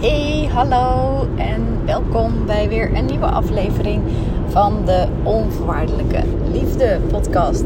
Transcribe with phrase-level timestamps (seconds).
[0.00, 4.02] Hey, hallo en welkom bij weer een nieuwe aflevering
[4.46, 7.64] van de Onvoorwaardelijke Liefde podcast.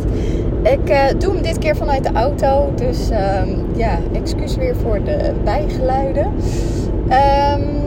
[0.63, 5.05] Ik uh, doe hem dit keer vanuit de auto, dus um, ja, excuus weer voor
[5.05, 6.27] de bijgeluiden.
[6.27, 7.85] Um,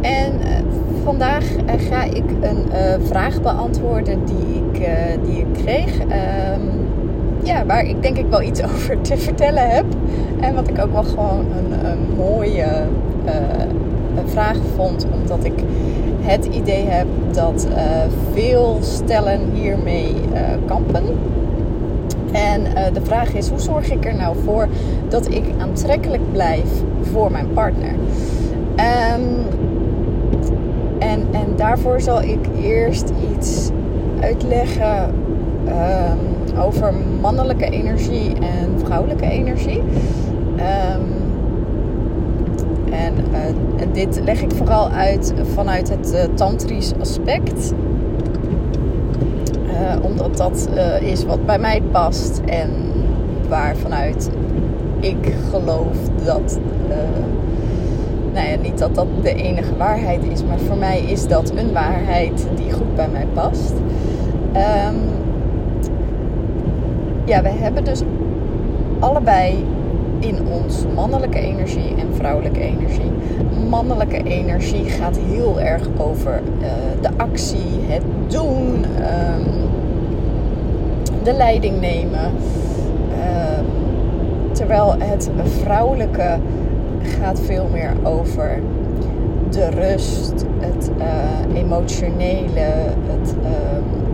[0.00, 0.48] en uh,
[1.04, 2.66] vandaag uh, ga ik een
[3.06, 4.88] vraag beantwoorden die ik,
[5.24, 6.00] die ik kreeg.
[6.00, 6.85] Um,
[7.46, 9.84] ja, waar ik denk ik wel iets over te vertellen heb.
[10.40, 11.46] En wat ik ook wel gewoon
[11.84, 12.66] een, mooie
[13.26, 13.32] uh,
[14.24, 15.06] vraag vond.
[15.20, 15.52] Omdat ik
[16.20, 17.76] het idee heb dat uh,
[18.32, 21.04] veel stellen hiermee uh, kampen.
[22.32, 24.68] En de vraag is: hoe zorg ik er nou voor
[25.08, 26.70] dat ik aantrekkelijk blijf
[27.00, 27.92] voor mijn partner?
[28.76, 29.46] Um,
[30.98, 33.70] en, en daarvoor zal ik eerst iets
[34.20, 35.14] uitleggen.
[35.68, 39.82] Um, over mannelijke energie en vrouwelijke energie.
[42.90, 47.72] En, uh, en, dit leg ik vooral uit vanuit het uh, tantrisch aspect.
[49.66, 50.68] Uh, omdat dat
[51.00, 52.70] is wat bij mij past en
[53.48, 54.30] waar vanuit
[55.00, 56.58] ik geloof dat.
[58.32, 62.46] nou niet dat dat de enige waarheid is, maar voor mij is dat een waarheid
[62.56, 63.72] die goed bij mij past.
[64.54, 65.15] Um,
[67.26, 68.02] ja, we hebben dus
[68.98, 69.64] allebei
[70.18, 73.10] in ons mannelijke energie en vrouwelijke energie.
[73.68, 76.66] Mannelijke energie gaat heel erg over uh,
[77.00, 79.44] de actie, het doen, um,
[81.22, 82.30] de leiding nemen.
[83.10, 83.58] Uh,
[84.52, 85.30] terwijl het
[85.62, 86.38] vrouwelijke
[87.02, 88.60] gaat veel meer over
[89.50, 92.70] de rust, het uh, emotionele,
[93.06, 93.34] het.
[93.42, 94.04] Uh,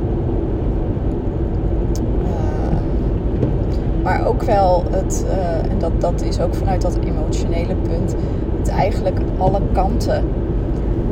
[4.12, 8.14] Maar ook wel het, uh, en dat, dat is ook vanuit dat emotionele punt,
[8.58, 10.24] het eigenlijk alle kanten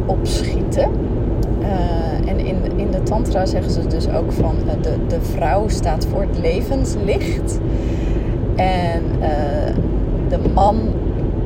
[0.07, 0.91] opschieten.
[1.61, 5.69] Uh, en in, in de Tantra zeggen ze dus ook van uh, de, de vrouw
[5.69, 7.61] staat voor het levenslicht.
[8.57, 9.03] En
[10.29, 10.79] de man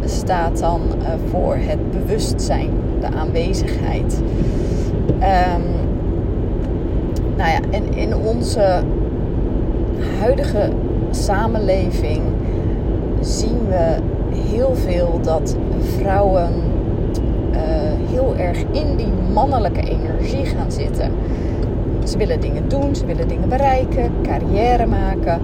[0.05, 0.81] staat dan
[1.31, 2.71] voor het bewustzijn,
[3.01, 4.23] de aanwezigheid.
[5.07, 5.63] Um,
[7.37, 8.83] nou ja, en in onze
[10.21, 10.71] huidige
[11.15, 12.23] samenleving
[13.21, 13.97] zien we
[14.51, 15.57] heel veel dat
[15.99, 16.53] vrouwen
[17.51, 17.59] uh,
[18.11, 21.11] heel erg in die mannelijke energie gaan zitten.
[22.05, 25.41] Ze willen dingen doen, ze willen dingen bereiken, carrière maken.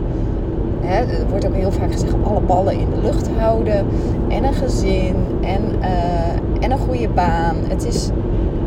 [0.81, 3.87] Hè, er wordt ook heel vaak gezegd alle ballen in de lucht houden.
[4.29, 7.57] En een gezin en, uh, en een goede baan.
[7.69, 8.11] Het is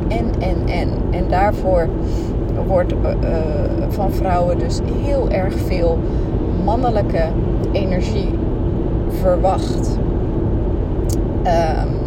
[0.07, 0.89] en, en, en.
[1.11, 1.87] En daarvoor
[2.67, 2.97] wordt uh,
[3.89, 5.99] van vrouwen dus heel erg veel
[6.63, 7.23] mannelijke
[7.71, 8.29] energie
[9.21, 9.97] verwacht.
[11.45, 12.03] Um,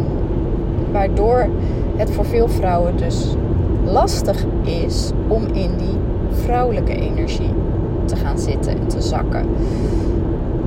[0.91, 1.47] waardoor
[1.95, 3.35] het voor veel vrouwen dus
[3.85, 5.97] lastig is om in die
[6.31, 7.53] vrouwelijke energie
[8.05, 9.45] te gaan zitten en te zakken.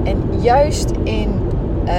[0.03, 1.29] En juist in
[1.87, 1.93] uh,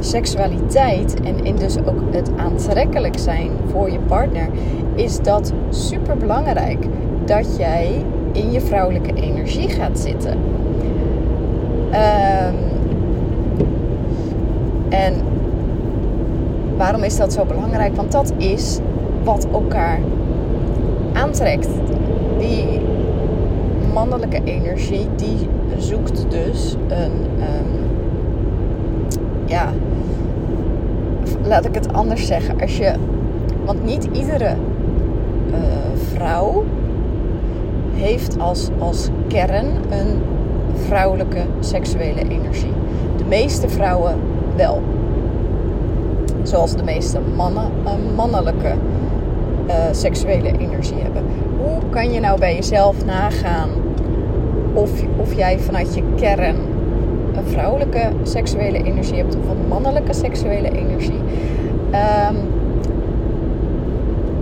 [0.00, 4.48] seksualiteit en in dus ook het aantrekkelijk zijn voor je partner,
[4.94, 6.86] is dat super belangrijk
[7.24, 10.38] dat jij in je vrouwelijke energie gaat zitten.
[11.94, 12.54] Um,
[14.88, 15.14] en
[16.76, 17.96] waarom is dat zo belangrijk?
[17.96, 18.78] Want dat is
[19.24, 19.98] wat elkaar
[21.12, 21.68] aantrekt.
[22.38, 22.80] Die
[23.92, 27.12] mannelijke energie, die zoekt dus een.
[27.38, 27.84] Um,
[29.44, 29.72] ja,
[31.42, 32.60] laat ik het anders zeggen.
[32.60, 32.92] Als je,
[33.64, 34.54] want niet iedere
[35.50, 35.56] uh,
[36.14, 36.64] vrouw
[37.94, 40.22] heeft als, als kern een
[40.74, 42.72] vrouwelijke seksuele energie.
[43.16, 44.14] De meeste vrouwen
[44.56, 44.82] wel.
[46.42, 48.74] Zoals de meeste mannen een mannelijke
[49.66, 51.22] uh, seksuele energie hebben.
[51.62, 53.68] Hoe kan je nou bij jezelf nagaan
[54.72, 56.56] of, of jij vanuit je kern
[57.36, 61.20] een vrouwelijke seksuele energie hebt of een mannelijke seksuele energie?
[62.28, 62.36] Um,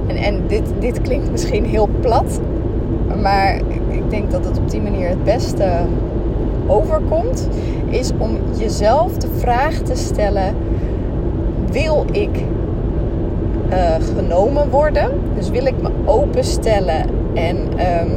[0.07, 2.41] en en dit, dit klinkt misschien heel plat,
[3.23, 3.57] maar
[3.89, 5.69] ik denk dat het op die manier het beste
[6.67, 7.49] overkomt,
[7.89, 10.55] is om jezelf de vraag te stellen:
[11.71, 12.45] wil ik
[13.71, 15.11] uh, genomen worden?
[15.35, 18.11] Dus wil ik me openstellen en um,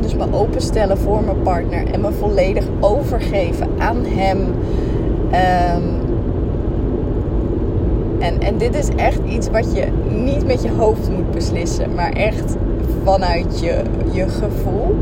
[0.00, 4.38] dus me openstellen voor mijn partner en me volledig overgeven aan hem.
[4.38, 5.97] Um,
[8.18, 9.86] en, en dit is echt iets wat je
[10.24, 12.56] niet met je hoofd moet beslissen, maar echt
[13.04, 14.96] vanuit je, je gevoel.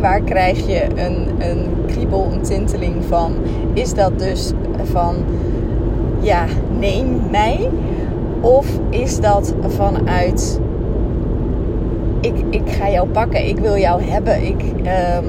[0.00, 3.32] Waar krijg je een, een kriebel, een tinteling van?
[3.72, 5.14] Is dat dus van
[6.20, 6.44] ja,
[6.78, 7.68] neem mij?
[8.40, 10.60] Of is dat vanuit
[12.20, 15.24] ik, ik ga jou pakken, ik wil jou hebben, ik, ehm,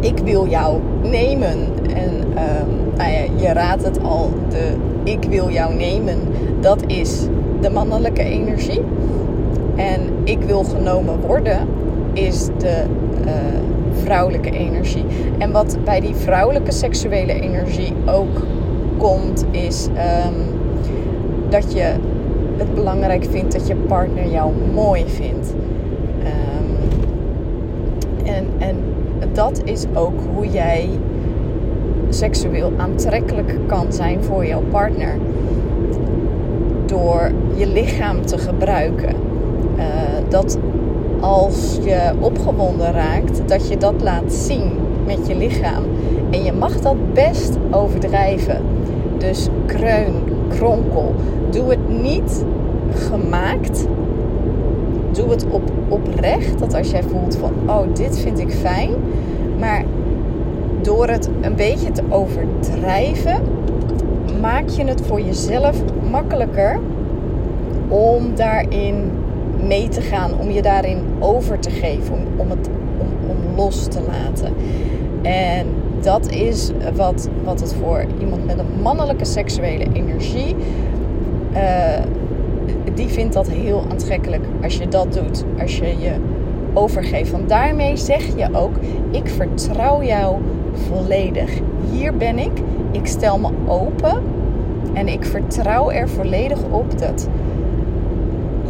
[0.00, 1.58] ik wil jou nemen.
[1.94, 4.74] En um, nou ja, je raadt het al, de
[5.04, 6.18] ik wil jou nemen,
[6.60, 7.26] dat is
[7.60, 8.80] de mannelijke energie.
[9.76, 11.68] En ik wil genomen worden
[12.12, 12.84] is de
[13.26, 13.32] uh,
[14.02, 15.04] vrouwelijke energie.
[15.38, 18.46] En wat bij die vrouwelijke seksuele energie ook
[18.98, 20.34] komt, is um,
[21.48, 21.94] dat je
[22.56, 25.54] het belangrijk vindt dat je partner jou mooi vindt.
[26.18, 26.76] Um,
[28.24, 28.76] en, en
[29.32, 30.88] dat is ook hoe jij
[32.14, 35.16] seksueel aantrekkelijk kan zijn voor jouw partner.
[36.86, 39.14] Door je lichaam te gebruiken.
[39.76, 39.84] Uh,
[40.28, 40.58] dat
[41.20, 44.70] als je opgewonden raakt, dat je dat laat zien
[45.06, 45.82] met je lichaam.
[46.30, 48.60] En je mag dat best overdrijven.
[49.18, 50.14] Dus kreun,
[50.48, 51.14] kronkel.
[51.50, 52.44] Doe het niet
[52.94, 53.86] gemaakt.
[55.12, 56.58] Doe het op, oprecht.
[56.58, 58.90] Dat als jij voelt van, oh, dit vind ik fijn.
[59.58, 59.84] Maar
[60.84, 63.42] door het een beetje te overdrijven,
[64.40, 66.80] maak je het voor jezelf makkelijker
[67.88, 69.10] om daarin
[69.66, 72.68] mee te gaan, om je daarin over te geven, om, het
[73.28, 74.54] om, los te laten.
[75.22, 75.66] En
[76.00, 80.56] dat is wat, wat het voor iemand met een mannelijke seksuele energie.
[81.52, 81.60] Uh,
[82.94, 85.44] die vindt dat heel aantrekkelijk als je dat doet.
[85.60, 86.12] Als je je
[86.72, 87.30] overgeeft.
[87.30, 88.74] Want daarmee zeg je ook:
[89.10, 90.36] ik vertrouw jou
[90.74, 91.60] volledig.
[91.90, 92.62] Hier ben ik.
[92.90, 94.22] Ik stel me open.
[94.92, 97.28] En ik vertrouw er volledig op dat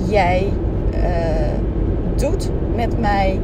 [0.09, 0.53] jij
[0.95, 1.01] uh,
[2.17, 3.41] doet met mij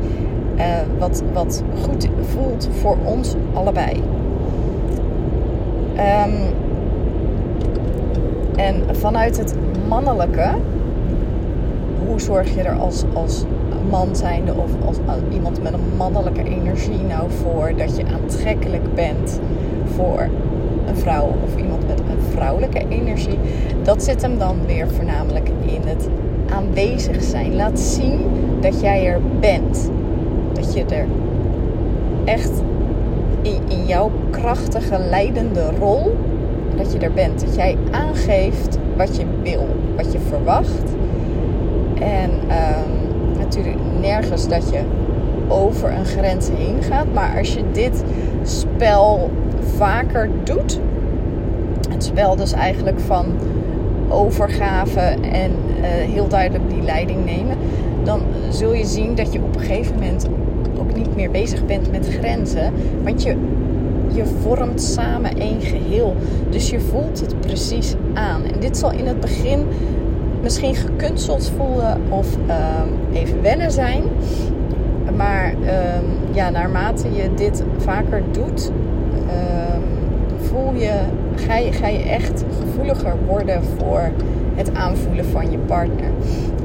[0.57, 0.65] uh,
[0.99, 4.03] wat, wat goed voelt voor ons allebei.
[5.97, 6.33] Um,
[8.57, 9.55] en vanuit het
[9.89, 10.51] mannelijke,
[12.07, 13.45] hoe zorg je er als, als
[13.91, 19.41] man zijnde of als iemand met een mannelijke energie nou voor dat je aantrekkelijk bent
[19.85, 20.29] voor
[20.87, 23.38] een vrouw of iemand met een vrouwelijke energie?
[23.82, 26.09] Dat zit hem dan weer voornamelijk in het
[26.50, 27.55] aanwezig zijn.
[27.55, 28.21] Laat zien
[28.61, 29.91] dat jij er bent.
[30.53, 31.06] Dat je er
[32.25, 32.62] echt
[33.43, 36.17] in, jouw krachtige leidende rol,
[36.76, 37.41] dat je er bent.
[37.41, 39.67] Dat jij aangeeft wat je wil,
[39.97, 40.94] wat je verwacht.
[42.00, 43.00] En um,
[43.56, 44.81] natuurlijk nergens dat je
[45.49, 47.06] over een grens heen gaat.
[47.12, 48.05] Maar als je dit
[48.43, 49.31] spel
[49.76, 50.81] vaker doet,
[51.91, 53.26] het spel dus eigenlijk van
[54.08, 57.56] overgave en uh, heel duidelijk die leiding nemen,
[58.05, 58.20] dan
[58.50, 60.29] zul je zien dat je op een gegeven moment
[60.79, 62.73] ook niet meer bezig bent met grenzen.
[63.02, 63.37] Want je,
[64.12, 66.17] je vormt samen één geheel.
[66.50, 68.44] Dus je voelt het precies aan.
[68.44, 69.67] En dit zal in het begin
[70.43, 74.03] misschien gekunsteld voelen of uh, even wennen zijn.
[75.17, 75.71] Maar uh,
[76.33, 78.71] ja, naarmate je dit vaker doet,
[79.29, 79.81] ehm,
[80.37, 80.93] voel je,
[81.71, 84.11] ga, je, echt gevoeliger worden voor
[84.55, 86.11] het aanvoelen van je partner.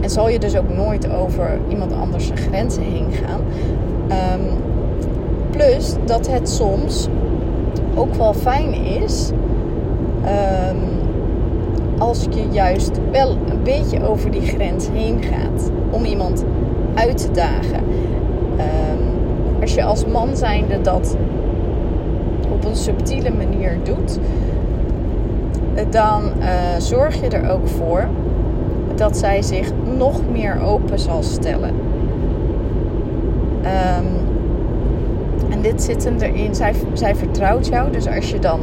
[0.02, 3.42] En zal je dus ook nooit over iemand anders grenzen heen gaan.
[5.52, 7.08] Plus dat het soms
[7.96, 9.32] ook wel fijn is
[11.98, 16.46] als je juist wel een beetje over die grens heen gaat om iemand
[16.94, 17.84] uit te dagen.
[18.54, 21.18] Um, als je als man zijnde dat
[22.52, 24.20] op een subtiele manier doet,
[25.90, 26.48] dan uh,
[26.78, 28.08] zorg je er ook voor
[28.96, 31.74] dat zij zich nog meer open zal stellen.
[33.62, 34.26] Um,
[35.50, 36.56] en dit zit hem erin.
[36.56, 37.92] Zij, zij vertrouwt jou.
[37.92, 38.60] Dus als je dan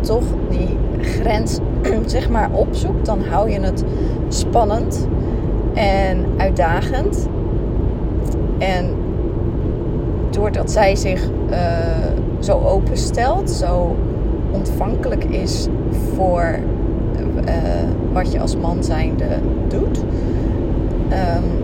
[0.00, 0.68] toch die
[1.02, 1.58] grens
[2.06, 3.84] zeg maar opzoekt, dan hou je het
[4.28, 5.08] spannend
[5.74, 7.28] en uitdagend.
[8.58, 8.94] En
[10.30, 11.56] doordat zij zich uh,
[12.38, 13.96] zo openstelt, zo
[14.50, 15.68] ontvankelijk is
[16.14, 16.58] voor
[17.46, 17.52] uh,
[18.12, 19.26] wat je als man zijnde
[19.68, 21.62] doet, um,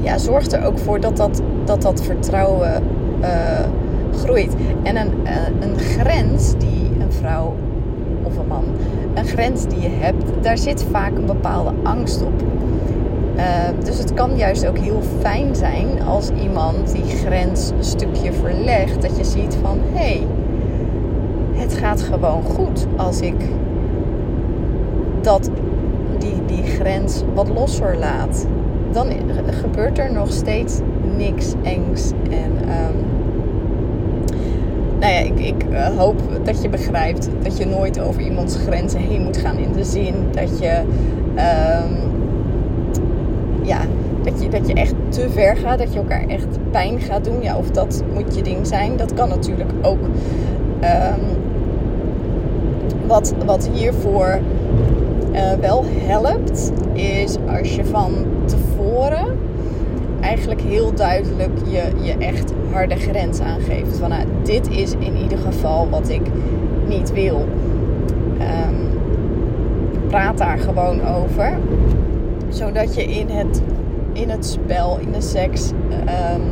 [0.00, 2.82] ja, zorgt er ook voor dat dat, dat, dat vertrouwen
[3.20, 3.28] uh,
[4.20, 4.54] groeit.
[4.82, 5.12] En een,
[5.60, 7.54] een grens die een vrouw
[8.36, 8.64] een
[9.14, 12.42] een grens die je hebt, daar zit vaak een bepaalde angst op.
[13.36, 13.44] Uh,
[13.84, 19.02] dus het kan juist ook heel fijn zijn als iemand die grens een stukje verlegt.
[19.02, 20.26] Dat je ziet van hé, hey,
[21.52, 23.34] het gaat gewoon goed als ik
[25.20, 25.50] dat,
[26.18, 28.46] die, die grens wat losser laat.
[28.92, 29.06] Dan
[29.50, 30.80] gebeurt er nog steeds
[31.16, 32.10] niks engs.
[32.30, 33.07] En um,
[35.00, 39.00] nou ja, ik, ik eh, hoop dat je begrijpt dat je nooit over iemands grenzen
[39.00, 39.58] heen moet gaan.
[39.58, 40.82] In de zin dat je,
[41.34, 41.92] ehm,
[43.62, 43.80] ja,
[44.22, 45.78] dat je, dat je echt te ver gaat.
[45.78, 47.42] Dat je elkaar echt pijn gaat doen.
[47.42, 48.96] Ja, of dat moet je ding zijn.
[48.96, 49.98] Dat kan natuurlijk ook.
[50.80, 51.20] Ehm,
[53.06, 54.40] wat, wat hiervoor
[55.32, 58.12] uh, wel helpt, is als je van
[58.44, 59.26] tevoren
[60.28, 63.96] eigenlijk heel duidelijk je, je echt harde grens aangeeft.
[63.96, 66.22] Van nou, dit is in ieder geval wat ik
[66.86, 67.48] niet wil.
[68.40, 68.88] Um,
[70.08, 71.58] praat daar gewoon over.
[72.48, 73.62] Zodat je in het,
[74.12, 76.42] in het spel, in de seks, um,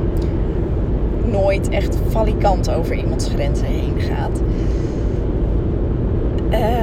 [1.30, 4.40] nooit echt valikant over iemands grenzen heen gaat.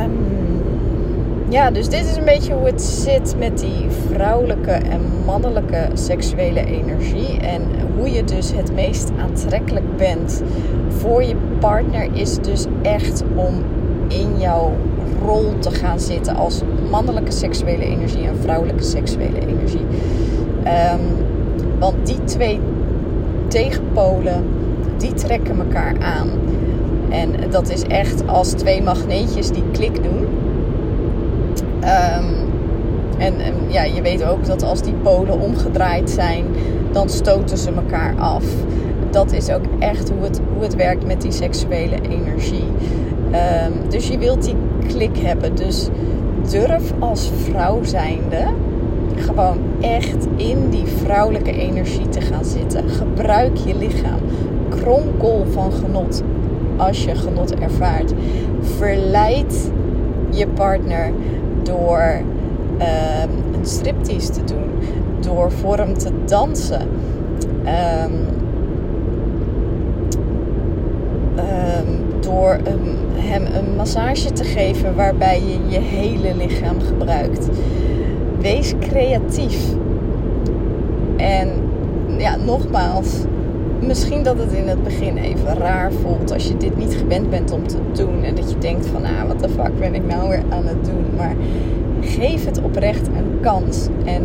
[0.03, 0.11] Um,
[1.53, 6.65] ja, dus dit is een beetje hoe het zit met die vrouwelijke en mannelijke seksuele
[6.65, 7.39] energie.
[7.39, 7.61] En
[7.97, 10.43] hoe je dus het meest aantrekkelijk bent
[10.87, 13.63] voor je partner is dus echt om
[14.07, 14.71] in jouw
[15.25, 19.85] rol te gaan zitten als mannelijke seksuele energie en vrouwelijke seksuele energie.
[20.65, 21.01] Um,
[21.79, 22.59] want die twee
[23.47, 24.43] tegenpolen,
[24.97, 26.29] die trekken elkaar aan.
[27.09, 30.42] En dat is echt als twee magneetjes die klik doen.
[31.83, 32.51] Um,
[33.17, 33.33] en,
[33.67, 36.45] ja, je weet ook dat als die polen omgedraaid zijn,
[36.91, 38.43] dan stoten ze elkaar af.
[39.11, 42.67] Dat is ook echt hoe het, hoe het werkt met die seksuele energie.
[43.31, 44.55] Um, dus je wilt die
[44.87, 45.55] klik hebben.
[45.55, 45.87] Dus
[46.51, 48.45] durf als vrouw zijnde
[49.15, 52.89] gewoon echt in die vrouwelijke energie te gaan zitten.
[52.89, 54.19] Gebruik je lichaam.
[54.69, 56.23] Kronkel van genot
[56.77, 58.13] als je genot ervaart.
[58.61, 59.71] Verleid
[60.29, 61.11] je partner
[61.63, 62.21] door
[62.73, 64.69] um, een striptease te doen,
[65.19, 66.81] door voor hem te dansen.
[67.65, 68.13] Um,
[71.37, 72.57] um, door
[73.15, 77.47] hem een massage te geven waarbij je je hele lichaam gebruikt.
[78.39, 79.65] Wees creatief.
[81.17, 81.49] En
[82.17, 83.23] ja, nogmaals,
[83.87, 87.51] misschien dat het in het begin even raar voelt als je dit niet gewend bent
[87.51, 88.23] om te doen.
[88.23, 90.85] En dat je denkt van, ah, wat de fuck ben ik nou weer aan het
[90.85, 91.05] doen.
[91.17, 91.35] Maar
[92.01, 93.87] geef het oprecht een kans.
[94.05, 94.23] En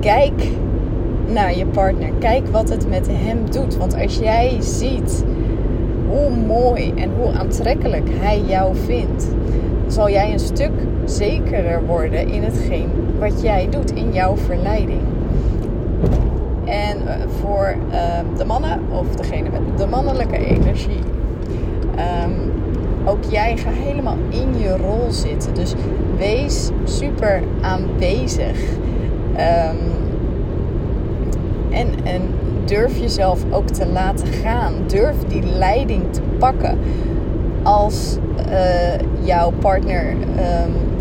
[0.00, 0.48] kijk
[1.26, 2.10] naar je partner.
[2.18, 3.76] Kijk wat het met hem doet.
[3.76, 5.24] Want als jij ziet
[6.08, 9.26] hoe mooi en hoe aantrekkelijk hij jou vindt,
[9.86, 10.72] zal jij een stuk
[11.04, 12.88] zekerder worden in hetgeen
[13.18, 15.00] wat jij doet in jouw verleiding.
[16.66, 21.00] En eh, voor ehm, de mannen of degene met de mannelijke energie.
[21.96, 22.30] Ehm,
[23.04, 25.54] ook jij gaat helemaal in je rol zitten.
[25.54, 25.74] Dus
[26.16, 28.58] wees super aanwezig.
[29.32, 29.94] Um,
[31.70, 32.22] en, en
[32.64, 34.72] durf jezelf ook te laten gaan.
[34.86, 36.78] Durf die leiding te pakken.
[37.62, 38.16] Als
[38.50, 40.14] uh, jouw partner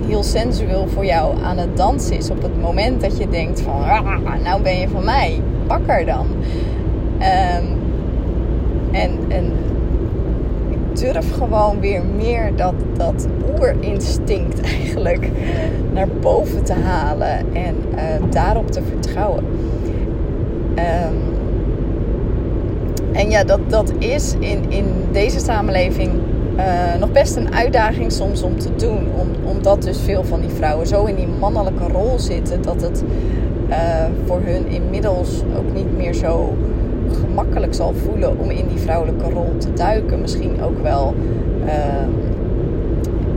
[0.08, 2.30] heel sensueel voor jou aan het dansen is.
[2.30, 5.42] Op het moment dat je denkt van, ah, nou ben je van mij.
[5.68, 6.28] Pak er dan.
[7.20, 7.84] Um,
[8.92, 9.54] en, en
[10.94, 13.28] durf gewoon weer meer dat, dat
[13.60, 15.30] oerinstinct eigenlijk
[15.94, 19.44] naar boven te halen en uh, daarop te vertrouwen.
[20.76, 21.34] Um,
[23.12, 26.12] en ja, dat, dat is in, in deze samenleving
[26.58, 29.08] uh, nog best een uitdaging soms om te doen.
[29.20, 33.04] Om, omdat dus veel van die vrouwen zo in die mannelijke rol zitten dat het
[33.70, 33.76] uh,
[34.26, 36.58] voor hun inmiddels ook niet meer zo
[37.12, 40.22] gemakkelijk zal voelen om in die vrouwelijke rol te duiken.
[40.22, 41.16] Misschien ook wel
[41.66, 41.72] uh,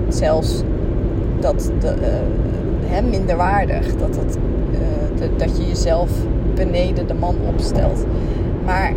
[0.09, 0.63] zelfs
[1.41, 1.95] dat de,
[2.91, 3.97] uh, minderwaardig.
[3.97, 4.39] Dat, het,
[5.37, 6.11] dat je jezelf
[6.55, 8.05] beneden de man opstelt.
[8.65, 8.93] Maar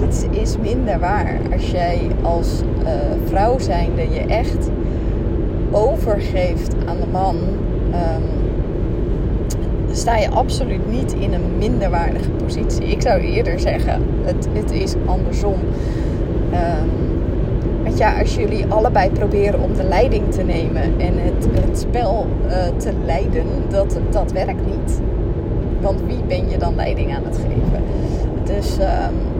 [0.00, 2.90] niets is minder waar als jij als uh,
[3.24, 4.70] vrouw zijnde je echt
[5.70, 7.36] overgeeft aan de man.
[7.36, 8.22] Um,
[9.92, 12.86] sta je absoluut niet in een minderwaardige positie.
[12.86, 15.58] Ik zou eerder zeggen, het, het is andersom.
[16.52, 16.90] Um,
[17.82, 22.26] want ja, als jullie allebei proberen om de leiding te nemen en het, het spel
[22.46, 25.00] uh, te leiden, dat, dat werkt niet.
[25.80, 27.82] Want wie ben je dan leiding aan het geven?
[28.44, 29.35] Dus um,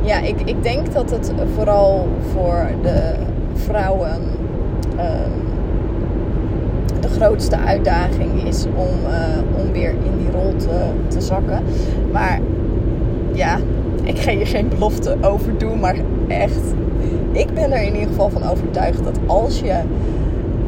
[0.00, 3.14] ja, ik, ik denk dat het vooral voor de
[3.54, 4.20] vrouwen
[4.92, 5.48] um,
[7.00, 11.62] de grootste uitdaging is om, uh, om weer in die rol te, te zakken.
[12.12, 12.40] Maar
[13.32, 13.58] ja,
[14.02, 15.96] ik ga je geen belofte over doen, maar
[16.28, 16.74] echt,
[17.32, 19.80] ik ben er in ieder geval van overtuigd dat als je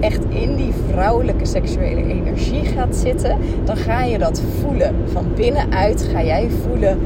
[0.01, 4.95] echt in die vrouwelijke seksuele energie gaat zitten, dan ga je dat voelen.
[5.13, 6.99] Van binnenuit ga jij voelen: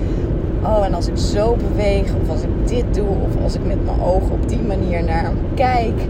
[0.65, 3.85] oh, en als ik zo beweeg, of als ik dit doe, of als ik met
[3.85, 6.01] mijn ogen op die manier naar hem kijk,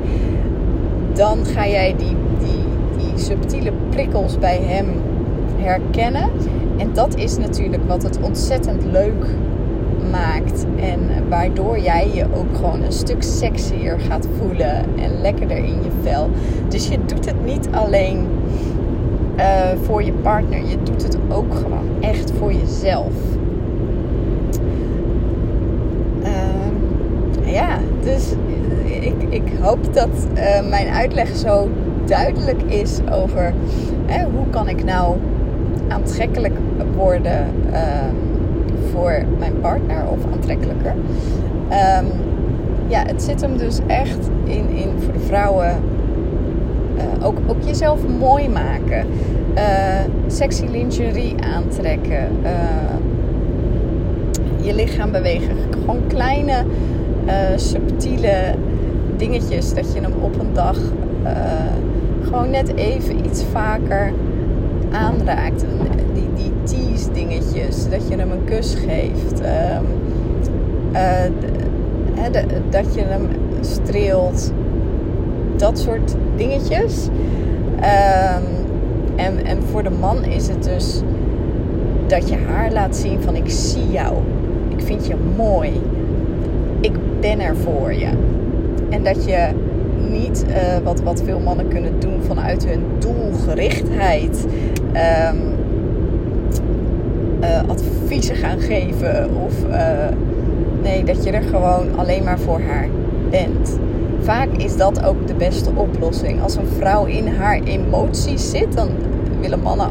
[1.12, 2.64] dan ga jij die, die,
[2.98, 4.86] die subtiele prikkels bij hem
[5.56, 6.30] herkennen.
[6.76, 9.26] En dat is natuurlijk wat het ontzettend leuk
[10.10, 10.66] maakt.
[10.80, 15.90] En waardoor jij je ook gewoon een stuk sexier gaat voelen en lekkerder in je
[16.02, 16.30] vel.
[16.68, 18.26] Dus je doet het niet alleen
[19.36, 19.44] uh,
[19.82, 23.12] voor je partner, je doet het ook gewoon echt voor jezelf.
[26.22, 28.32] Uh, ja, dus
[29.00, 31.68] ik, ik hoop dat uh, mijn uitleg zo
[32.06, 33.52] duidelijk is over
[34.06, 35.16] hè, hoe kan ik nou
[35.88, 36.54] aantrekkelijk
[36.96, 38.14] worden ehm,
[38.92, 40.94] voor mijn partner of aantrekkelijker.
[42.00, 42.06] Um,
[42.86, 45.76] ja, het zit hem dus echt in, in voor de vrouwen
[46.96, 49.06] uh, ook, ook jezelf mooi maken.
[49.54, 49.62] Uh,
[50.26, 52.28] sexy lingerie aantrekken.
[54.60, 55.56] Je lichaam bewegen.
[55.70, 56.64] Gewoon kleine,
[57.56, 58.54] subtiele
[59.16, 59.74] dingetjes.
[59.74, 60.76] Dat je hem op een dag
[62.24, 64.12] gewoon net even iets vaker
[64.92, 65.64] aanraakt.
[66.12, 67.88] Die, die tease dingetjes.
[67.88, 69.40] Dat je hem een kus geeft.
[69.40, 69.86] Um,
[72.32, 73.28] de, dat je hem
[73.60, 74.52] streelt.
[75.56, 77.06] Dat soort dingetjes.
[77.76, 78.44] Um,
[79.16, 81.00] en, en voor de man is het dus
[82.06, 84.14] dat je haar laat zien van ik zie jou.
[84.76, 85.80] Ik vind je mooi.
[87.24, 88.08] Ben er voor je.
[88.90, 89.48] En dat je
[90.10, 94.46] niet uh, wat, wat veel mannen kunnen doen vanuit hun doelgerichtheid.
[95.30, 95.40] Um,
[97.40, 99.30] uh, adviezen gaan geven.
[99.44, 100.08] Of uh,
[100.82, 102.88] nee, dat je er gewoon alleen maar voor haar
[103.30, 103.78] bent.
[104.20, 106.42] Vaak is dat ook de beste oplossing.
[106.42, 108.88] Als een vrouw in haar emoties zit, dan
[109.44, 109.90] willen mannen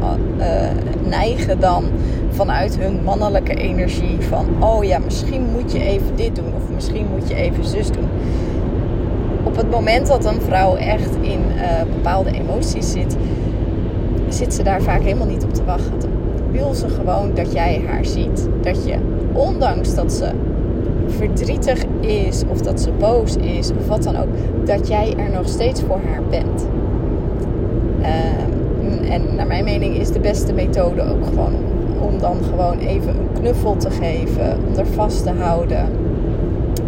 [1.08, 1.84] neigen dan
[2.30, 7.06] vanuit hun mannelijke energie van oh ja, misschien moet je even dit doen of misschien
[7.14, 8.08] moet je even zus doen
[9.54, 13.16] op het moment dat een vrouw echt in uh, bepaalde emoties zit,
[14.28, 16.10] zit ze daar vaak helemaal niet op te wachten.
[16.50, 18.48] Wil ze gewoon dat jij haar ziet.
[18.60, 18.94] Dat je,
[19.32, 20.30] ondanks dat ze
[21.06, 24.28] verdrietig is of dat ze boos is of wat dan ook,
[24.64, 26.66] dat jij er nog steeds voor haar bent.
[28.00, 28.06] Uh,
[29.08, 31.54] en naar mijn mening is de beste methode ook gewoon
[32.00, 35.88] om dan gewoon even een knuffel te geven, om er vast te houden.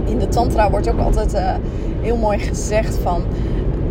[0.05, 1.55] In de tantra wordt ook altijd uh,
[2.00, 3.22] heel mooi gezegd van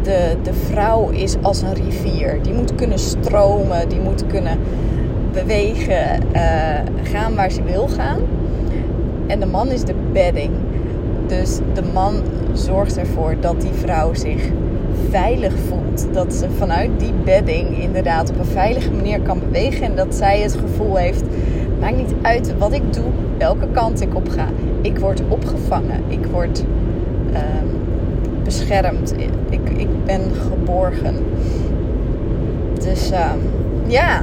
[0.03, 2.39] de, de vrouw is als een rivier.
[2.41, 4.59] Die moet kunnen stromen, die moet kunnen
[5.33, 6.41] bewegen, uh,
[7.03, 8.19] gaan waar ze wil gaan.
[9.27, 10.51] En de man is de bedding.
[11.27, 12.15] Dus de man
[12.53, 14.51] zorgt ervoor dat die vrouw zich
[15.09, 15.74] veilig voelt.
[16.11, 19.85] Dat ze vanuit die bedding inderdaad op een veilige manier kan bewegen.
[19.85, 21.23] En dat zij het gevoel heeft:
[21.79, 24.47] maakt niet uit wat ik doe, welke kant ik op ga.
[24.81, 26.03] Ik word opgevangen.
[26.07, 26.63] Ik word.
[27.33, 27.39] Uh,
[28.43, 29.13] beschermd.
[29.49, 31.15] Ik, ik ben geborgen.
[32.83, 33.31] Dus uh,
[33.87, 34.21] ja.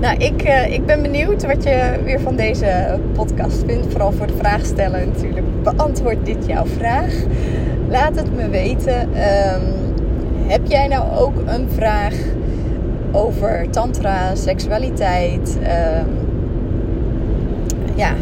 [0.00, 3.86] Nou, ik, uh, ik ben benieuwd wat je weer van deze podcast vindt.
[3.90, 5.46] Vooral voor de vraagsteller natuurlijk.
[5.62, 7.12] Beantwoord dit jouw vraag.
[7.88, 9.00] Laat het me weten.
[9.00, 9.87] Um,
[10.48, 12.14] heb jij nou ook een vraag
[13.12, 15.58] over tantra, seksualiteit?
[15.58, 16.28] Um,
[17.94, 18.12] ja,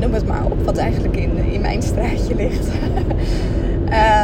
[0.00, 2.68] noem het maar op, wat eigenlijk in, in mijn straatje ligt.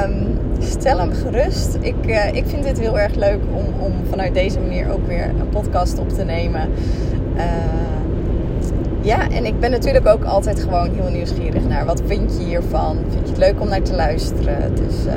[0.04, 0.38] Um,
[0.78, 1.78] stel hem gerust.
[1.80, 5.28] Ik, uh, ik vind dit heel erg leuk om, om vanuit deze manier ook weer
[5.28, 6.70] een podcast op te nemen.
[7.36, 7.42] Uh,
[9.00, 12.96] ja, en ik ben natuurlijk ook altijd gewoon heel nieuwsgierig naar wat vind je hiervan?
[13.10, 14.74] Vind je het leuk om naar te luisteren?
[14.74, 15.12] Dus uh,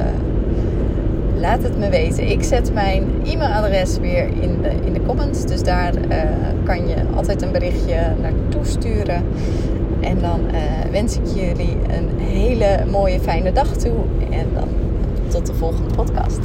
[1.39, 2.30] laat het me weten.
[2.30, 5.45] Ik zet mijn e-mailadres weer in de, in de comments.
[5.45, 5.93] Dus daar
[6.63, 9.23] kan je altijd een berichtje naartoe sturen.
[10.02, 13.97] En dan uh, wens ik jullie een hele mooie, fijne dag toe.
[14.30, 14.67] En dan
[15.28, 16.39] tot de volgende podcast.